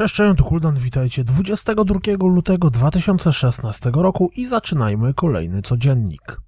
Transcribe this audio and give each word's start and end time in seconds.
Cześć, 0.00 0.14
cześć, 0.14 0.38
tu 0.38 0.44
Kuldan, 0.44 0.78
witajcie 0.78 1.24
22 1.24 1.98
lutego 2.20 2.70
2016 2.70 3.90
roku 3.94 4.30
i 4.36 4.46
zaczynajmy 4.46 5.14
kolejny 5.14 5.62
codziennik. 5.62 6.40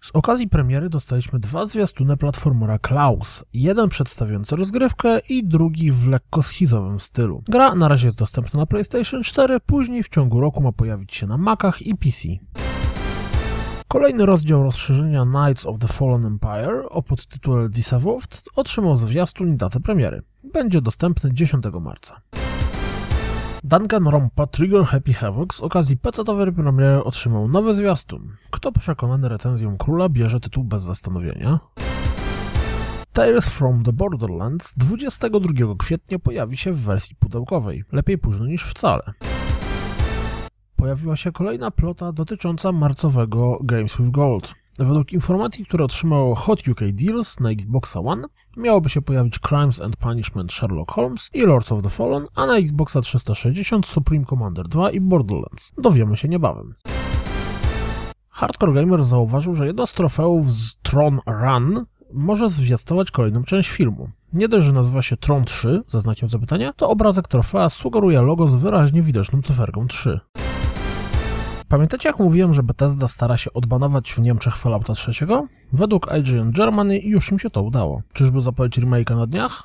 Z 0.00 0.10
okazji 0.12 0.48
premiery 0.48 0.88
dostaliśmy 0.88 1.40
dwa 1.40 1.66
zwiastuny 1.66 2.16
platformera 2.16 2.78
Klaus. 2.78 3.44
Jeden 3.52 3.88
przedstawiający 3.88 4.56
rozgrywkę 4.56 5.18
i 5.28 5.44
drugi 5.44 5.92
w 5.92 6.08
lekko 6.08 6.42
schizowym 6.42 7.00
stylu. 7.00 7.42
Gra 7.48 7.74
na 7.74 7.88
razie 7.88 8.06
jest 8.06 8.18
dostępna 8.18 8.60
na 8.60 8.66
PlayStation 8.66 9.22
4, 9.22 9.60
później 9.60 10.02
w 10.02 10.08
ciągu 10.08 10.40
roku 10.40 10.62
ma 10.62 10.72
pojawić 10.72 11.14
się 11.14 11.26
na 11.26 11.38
Macach 11.38 11.82
i 11.82 11.96
PC. 11.96 12.28
Kolejny 13.92 14.26
rozdział 14.26 14.62
rozszerzenia 14.62 15.24
Knights 15.24 15.66
of 15.66 15.78
the 15.78 15.88
Fallen 15.88 16.26
Empire 16.26 16.88
o 16.88 17.02
podtytule 17.02 17.68
Disavowed 17.68 18.42
otrzymał 18.56 18.96
zwiastun 18.96 19.54
i 19.54 19.56
datę 19.56 19.80
premiery. 19.80 20.22
Będzie 20.52 20.80
dostępny 20.80 21.32
10 21.32 21.64
marca. 21.80 22.20
Danganronpa 23.64 24.46
Trigger 24.46 24.84
Happy 24.84 25.12
Havoc 25.12 25.54
z 25.54 25.60
okazji 25.60 25.96
PC-owej 25.96 26.52
premiery 26.52 27.04
otrzymał 27.04 27.48
nowy 27.48 27.74
zwiastun. 27.74 28.36
Kto 28.50 28.72
przekonany 28.72 29.28
recenzją 29.28 29.78
króla 29.78 30.08
bierze 30.08 30.40
tytuł 30.40 30.64
bez 30.64 30.82
zastanowienia. 30.82 31.58
Tales 33.12 33.48
from 33.48 33.84
the 33.84 33.92
Borderlands 33.92 34.74
22 34.76 35.74
kwietnia 35.78 36.18
pojawi 36.18 36.56
się 36.56 36.72
w 36.72 36.80
wersji 36.80 37.16
pudełkowej. 37.16 37.84
Lepiej 37.92 38.18
późno 38.18 38.46
niż 38.46 38.64
wcale 38.64 39.12
pojawiła 40.80 41.16
się 41.16 41.32
kolejna 41.32 41.70
plota 41.70 42.12
dotycząca 42.12 42.72
marcowego 42.72 43.58
Games 43.62 43.96
with 43.96 44.10
Gold. 44.10 44.54
Według 44.78 45.12
informacji, 45.12 45.66
które 45.66 45.84
otrzymało 45.84 46.34
Hot 46.34 46.68
UK 46.68 46.80
Deals 46.92 47.40
na 47.40 47.50
Xboxa 47.50 48.00
One, 48.00 48.22
miałoby 48.56 48.88
się 48.88 49.02
pojawić 49.02 49.38
Crimes 49.38 49.80
and 49.80 49.96
Punishment 49.96 50.52
Sherlock 50.52 50.92
Holmes 50.92 51.30
i 51.34 51.40
Lords 51.40 51.72
of 51.72 51.82
the 51.82 51.90
Fallen, 51.90 52.26
a 52.34 52.46
na 52.46 52.56
Xboxa 52.56 53.00
360 53.00 53.86
Supreme 53.86 54.24
Commander 54.24 54.68
2 54.68 54.90
i 54.90 55.00
Borderlands. 55.00 55.72
Dowiemy 55.78 56.16
się 56.16 56.28
niebawem. 56.28 56.74
Hardcore 58.30 58.72
Gamer 58.72 59.04
zauważył, 59.04 59.54
że 59.54 59.66
jedno 59.66 59.86
z 59.86 59.92
trofeów 59.92 60.52
z 60.52 60.76
Tron 60.76 61.20
Run 61.26 61.84
może 62.12 62.50
zwiastować 62.50 63.10
kolejną 63.10 63.42
część 63.42 63.70
filmu. 63.70 64.10
Nie 64.32 64.48
dość, 64.48 64.66
że 64.66 64.72
nazywa 64.72 65.02
się 65.02 65.16
Tron 65.16 65.44
3 65.44 65.82
ze 65.88 66.00
znakiem 66.00 66.28
zapytania, 66.28 66.72
to 66.72 66.90
obrazek 66.90 67.28
trofea 67.28 67.70
sugeruje 67.70 68.22
logo 68.22 68.46
z 68.46 68.54
wyraźnie 68.54 69.02
widoczną 69.02 69.42
cyferką 69.42 69.86
3. 69.86 70.20
Pamiętacie 71.70 72.08
jak 72.08 72.18
mówiłem, 72.18 72.54
że 72.54 72.62
Bethesda 72.62 73.08
stara 73.08 73.36
się 73.36 73.52
odbanować 73.52 74.12
w 74.12 74.18
Niemczech 74.18 74.56
Fallouta 74.56 74.94
3? 74.94 75.12
Według 75.72 76.08
IGN 76.18 76.50
Germany 76.50 76.98
już 76.98 77.32
im 77.32 77.38
się 77.38 77.50
to 77.50 77.62
udało. 77.62 78.02
Czyżby 78.12 78.40
zapowiedź 78.40 78.78
remake'a 78.78 79.16
na 79.16 79.26
dniach? 79.26 79.62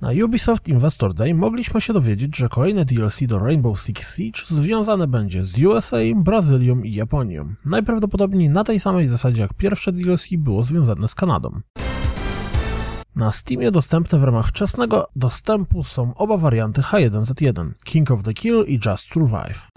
Na 0.00 0.10
Ubisoft 0.24 0.68
Investor 0.68 1.14
Day 1.14 1.34
mogliśmy 1.34 1.80
się 1.80 1.92
dowiedzieć, 1.92 2.36
że 2.36 2.48
kolejne 2.48 2.84
DLC 2.84 3.20
do 3.26 3.38
Rainbow 3.38 3.80
Six 3.80 4.16
Siege 4.16 4.40
związane 4.46 5.06
będzie 5.06 5.44
z 5.44 5.64
USA, 5.64 5.96
Brazylią 6.16 6.82
i 6.82 6.92
Japonią. 6.92 7.54
Najprawdopodobniej 7.64 8.48
na 8.48 8.64
tej 8.64 8.80
samej 8.80 9.08
zasadzie 9.08 9.40
jak 9.40 9.54
pierwsze 9.54 9.92
DLC 9.92 10.26
było 10.38 10.62
związane 10.62 11.08
z 11.08 11.14
Kanadą. 11.14 11.60
Na 13.16 13.32
Steamie 13.32 13.70
dostępne 13.70 14.18
w 14.18 14.24
ramach 14.24 14.48
wczesnego 14.48 15.08
dostępu 15.16 15.84
są 15.84 16.14
oba 16.14 16.36
warianty 16.36 16.80
H1Z1, 16.80 17.70
King 17.84 18.10
of 18.10 18.22
the 18.22 18.34
Kill 18.34 18.64
i 18.66 18.80
Just 18.86 19.12
Survive. 19.12 19.73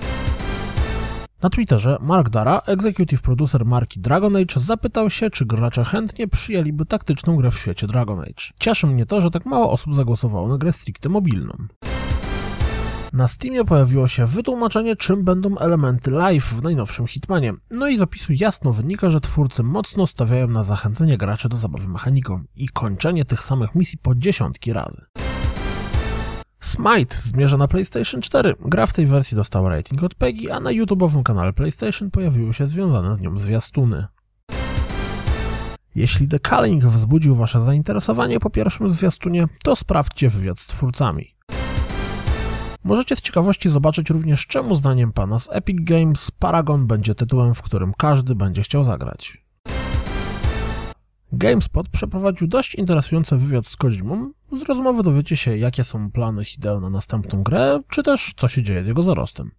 Na 1.42 1.50
Twitterze 1.50 1.98
Mark 2.02 2.30
Dara, 2.30 2.62
executive 2.66 3.22
producer 3.22 3.66
marki 3.66 4.00
Dragon 4.00 4.36
Age, 4.36 4.59
zapytał 4.59 5.09
się, 5.09 5.30
czy 5.30 5.46
gracze 5.46 5.84
chętnie 5.86 6.28
przyjęliby 6.28 6.86
taktyczną 6.86 7.36
grę 7.36 7.52
w 7.52 7.59
świecie 7.59 7.88
Dragon 7.88 8.20
Age. 8.20 8.53
Cieszy 8.59 8.88
mnie 8.88 9.06
to, 9.06 9.22
że 9.22 9.31
tak 9.31 9.46
mało 9.46 9.72
osób 9.72 9.96
zagłosowało 9.96 10.47
na 10.47 10.58
grę 10.58 10.74
stricte 10.74 11.09
mobilną. 11.09 11.53
Na 13.14 13.28
Steamie 13.28 13.66
pojawiło 13.66 14.08
się 14.08 14.26
wytłumaczenie, 14.26 14.96
czym 14.96 15.24
będą 15.24 15.58
elementy 15.58 16.12
live 16.12 16.46
w 16.46 16.64
najnowszym 16.64 17.08
Hitmanie. 17.08 17.53
No 17.72 17.88
i 17.88 17.97
z 17.97 18.02
opisu 18.02 18.34
jasno 18.34 18.74
wynika, 18.74 19.09
że 19.09 19.22
twórcy 19.22 19.64
mocno 19.64 20.08
stawiają 20.08 20.47
na 20.47 20.64
zachęcenie 20.64 21.18
graczy 21.18 21.50
do 21.50 21.58
zabawy 21.58 21.88
mechaniką 21.88 22.44
i 22.56 22.68
kończenie 22.68 23.26
tych 23.26 23.44
samych 23.44 23.76
misji 23.76 23.97
po 23.97 24.16
dziesiątki 24.16 24.74
razy. 24.74 25.02
Smite 26.78 27.16
zmierza 27.16 27.58
na 27.58 27.68
PlayStation 27.68 28.22
4. 28.22 28.56
Gra 28.66 28.86
w 28.86 28.94
tej 28.94 29.08
wersji 29.08 29.36
dostała 29.36 29.70
rating 29.70 30.04
od 30.04 30.16
PEGI, 30.16 30.52
a 30.52 30.60
na 30.60 30.70
YouTube'owym 30.70 31.24
kanale 31.24 31.54
PlayStation 31.54 32.12
pojawiły 32.12 32.54
się 32.54 32.68
związane 32.68 33.16
z 33.16 33.20
nią 33.20 33.38
zwiastuny. 33.38 34.08
Jeśli 35.96 36.28
The 36.28 36.40
Culling 36.40 36.86
wzbudził 36.86 37.36
Wasze 37.36 37.62
zainteresowanie 37.62 38.40
po 38.40 38.50
pierwszym 38.50 38.90
zwiastunie, 38.90 39.48
to 39.64 39.76
sprawdźcie 39.76 40.30
wywiad 40.30 40.60
z 40.60 40.68
twórcami. 40.68 41.36
Możecie 42.84 43.16
z 43.16 43.22
ciekawości 43.22 43.70
zobaczyć 43.70 44.09
również, 44.09 44.48
czemu 44.48 44.76
zdaniem 44.76 45.14
pana 45.14 45.40
z 45.40 45.50
Epic 45.52 45.78
Games 45.82 46.32
Paragon 46.32 46.88
będzie 46.88 47.16
tytułem, 47.16 47.56
w 47.56 47.62
którym 47.62 47.94
każdy 47.98 48.36
będzie 48.36 48.62
chciał 48.62 48.84
zagrać. 48.84 49.47
GameSpot 51.32 51.90
przeprowadził 51.90 52.48
dość 52.48 52.76
interesujący 52.76 53.38
wywiad 53.38 53.68
z 53.68 53.76
Kojimą. 53.76 54.32
Z 54.52 54.62
rozmowy 54.62 55.04
dowiecie 55.04 55.38
się, 55.38 55.58
jakie 55.58 55.84
są 55.84 56.12
plany 56.12 56.46
Hideo 56.46 56.80
na 56.80 56.90
następną 56.90 57.44
grę, 57.44 57.80
czy 57.90 58.04
też 58.04 58.34
co 58.38 58.48
się 58.48 58.64
dzieje 58.64 58.84
z 58.84 58.88
jego 58.88 59.04
zarostem. 59.04 59.52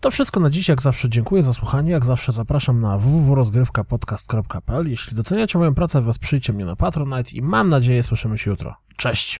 To 0.00 0.10
wszystko 0.10 0.40
na 0.40 0.50
dziś, 0.50 0.68
jak 0.68 0.82
zawsze 0.82 1.08
dziękuję 1.08 1.42
za 1.42 1.54
słuchanie, 1.54 1.92
jak 1.92 2.04
zawsze 2.04 2.32
zapraszam 2.32 2.80
na 2.80 2.98
www.rozgrywkapodcast.pl. 2.98 4.90
Jeśli 4.90 5.16
doceniacie 5.16 5.58
moją 5.58 5.74
pracę, 5.74 6.02
wesprzyjcie 6.02 6.52
mnie 6.52 6.64
na 6.64 6.76
Patronite 6.76 7.30
i 7.32 7.42
mam 7.42 7.68
nadzieję 7.68 8.02
słyszymy 8.02 8.38
się 8.38 8.50
jutro. 8.50 8.74
Cześć! 8.96 9.30